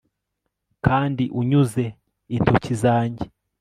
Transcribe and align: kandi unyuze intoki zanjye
kandi 0.85 1.23
unyuze 1.39 1.83
intoki 2.35 2.73
zanjye 2.81 3.25